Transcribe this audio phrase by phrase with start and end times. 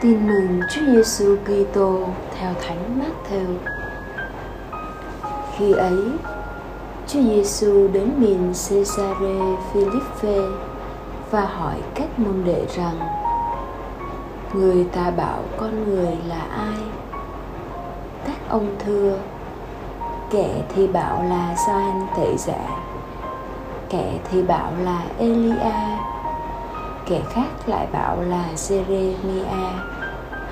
[0.00, 1.98] Tin mừng Chúa Giêsu Kitô
[2.38, 3.56] theo Thánh Matthew.
[5.56, 5.98] Khi ấy,
[7.06, 10.48] Chúa Giêsu đến miền Caesarea Philippe
[11.30, 12.98] và hỏi các môn đệ rằng:
[14.52, 16.78] Người ta bảo con người là ai?
[18.26, 19.18] Các ông thưa:
[20.30, 22.78] Kẻ thì bảo là Gioan Tẩy Giả,
[23.88, 25.95] kẻ thì bảo là Elia,
[27.06, 29.72] kẻ khác lại bảo là Jeremia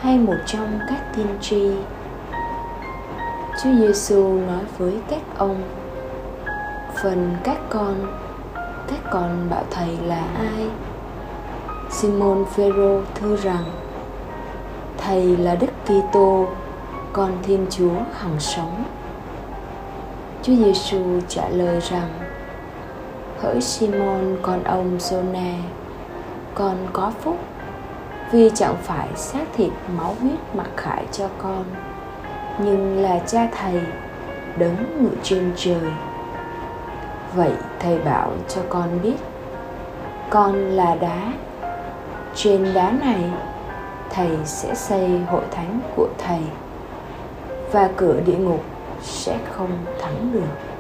[0.01, 1.71] hay một trong các tiên tri.
[3.63, 5.63] Chúa Giêsu nói với các ông:
[7.03, 7.95] Phần các con,
[8.89, 10.69] các con bảo thầy là ai?
[11.91, 13.65] Simon Phêrô thưa rằng:
[14.99, 16.47] Thầy là Đức Kitô,
[17.13, 18.85] con Thiên Chúa hằng sống.
[20.43, 22.09] Chúa Giêsu trả lời rằng:
[23.41, 25.59] Hỡi Simon con ông Jonah
[26.55, 27.39] con có phúc,
[28.33, 31.65] vì chẳng phải xác thịt máu huyết mặc khải cho con,
[32.59, 33.81] nhưng là cha thầy
[34.59, 35.93] đấng ngự trên trời.
[37.35, 39.17] Vậy thầy bảo cho con biết,
[40.31, 41.33] con là đá.
[42.35, 43.31] Trên đá này,
[44.11, 46.41] thầy sẽ xây hội thánh của thầy,
[47.73, 48.65] và cửa địa ngục
[49.03, 49.71] sẽ không
[50.03, 50.74] thắng được.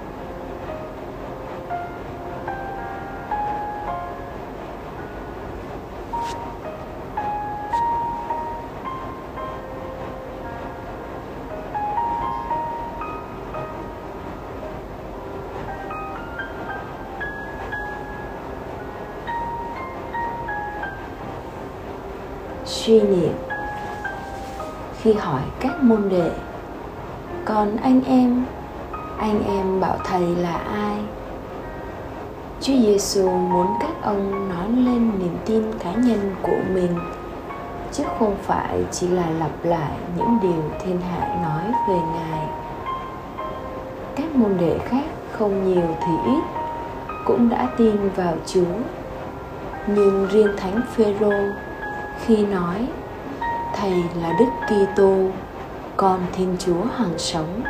[22.86, 23.32] Suy niệm
[25.00, 26.30] khi hỏi các môn đệ,
[27.44, 28.44] còn anh em
[29.18, 30.96] anh em bảo thầy là ai
[32.60, 36.98] Chúa Giêsu muốn các ông nói lên niềm tin cá nhân của mình,
[37.92, 42.46] chứ không phải chỉ là lặp lại những điều thiên hạ nói về Ngài.
[44.16, 46.42] Các môn đệ khác không nhiều thì ít,
[47.24, 48.74] cũng đã tin vào Chúa.
[49.86, 51.32] Nhưng riêng Thánh Phêrô
[52.20, 52.86] khi nói,
[53.74, 55.16] thầy là đức kitô,
[55.96, 57.62] con thiên chúa hàng sống.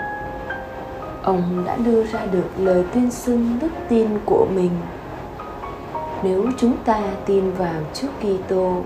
[1.22, 4.70] Ông đã đưa ra được lời tuyên xưng đức tin của mình.
[6.22, 8.82] Nếu chúng ta tin vào chúa kitô,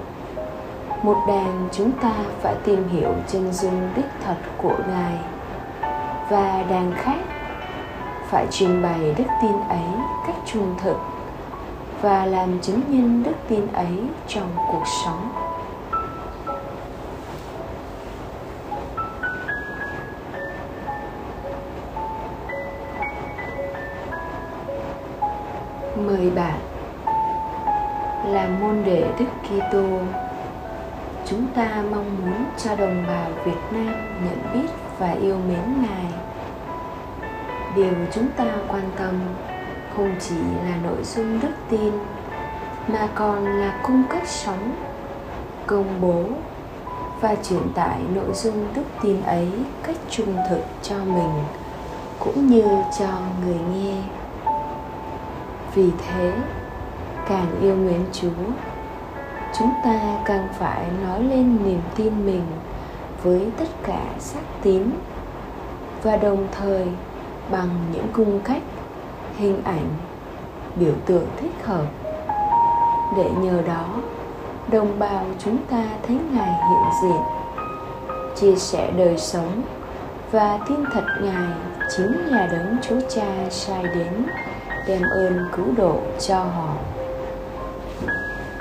[1.02, 5.18] một đàn chúng ta phải tìm hiểu chân dung đích thật của ngài.
[6.30, 7.18] Và đàn khác
[8.30, 9.88] phải trình bày đức tin ấy
[10.26, 10.96] cách trung thực
[12.02, 13.98] và làm chứng nhân đức tin ấy
[14.28, 15.47] trong cuộc sống.
[26.06, 26.58] Mời bạn
[28.26, 29.88] là môn đệ Đức Kitô.
[31.26, 33.94] Chúng ta mong muốn cho đồng bào Việt Nam
[34.24, 36.12] nhận biết và yêu mến Ngài.
[37.76, 39.14] Điều chúng ta quan tâm
[39.96, 41.92] không chỉ là nội dung đức tin,
[42.88, 44.74] mà còn là cung cách sống,
[45.66, 46.24] công bố
[47.20, 49.48] và truyền tải nội dung đức tin ấy
[49.82, 51.32] cách trung thực cho mình
[52.18, 53.08] cũng như cho
[53.44, 53.94] người nghe
[55.78, 56.32] vì thế,
[57.28, 58.44] càng yêu mến chúa,
[59.58, 62.42] chúng ta càng phải nói lên niềm tin mình
[63.22, 64.82] với tất cả xác tín
[66.02, 66.86] và đồng thời
[67.50, 68.62] bằng những cung cách,
[69.36, 69.88] hình ảnh,
[70.76, 71.86] biểu tượng thích hợp.
[73.16, 73.86] Để nhờ đó,
[74.70, 77.22] đồng bào chúng ta thấy ngài hiện diện,
[78.36, 79.62] chia sẻ đời sống
[80.30, 81.52] và tin thật ngài
[81.96, 84.26] chính là đấng chúa cha sai đến
[84.88, 86.74] đem ơn cứu độ cho họ.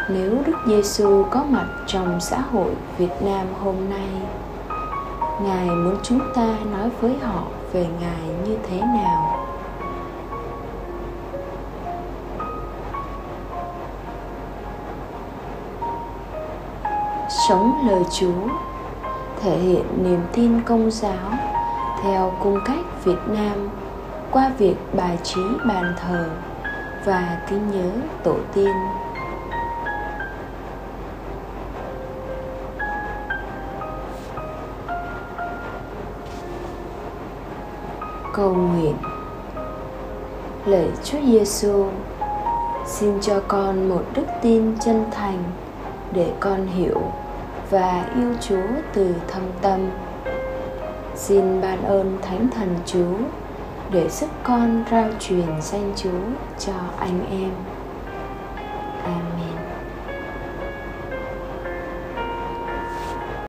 [0.09, 4.09] Nếu Đức Giêsu có mặt trong xã hội Việt Nam hôm nay,
[5.41, 7.43] Ngài muốn chúng ta nói với họ
[7.73, 9.39] về Ngài như thế nào?
[17.47, 18.47] Sống lời Chúa,
[19.41, 21.31] thể hiện niềm tin công giáo
[22.03, 23.69] theo cung cách Việt Nam
[24.31, 26.29] qua việc bài trí bàn thờ
[27.05, 27.91] và kính nhớ
[28.23, 28.73] tổ tiên.
[38.33, 38.95] Cầu nguyện.
[40.65, 41.85] Lạy Chúa Giêsu
[42.85, 45.43] xin cho con một đức tin chân thành
[46.11, 47.01] để con hiểu
[47.69, 49.79] và yêu Chúa từ thâm tâm.
[51.15, 53.17] Xin ban ơn thánh thần Chúa
[53.91, 56.09] để giúp con rao truyền danh Chúa
[56.59, 57.76] cho anh em.